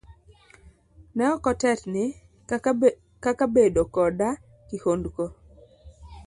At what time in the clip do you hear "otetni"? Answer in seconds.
1.51-2.03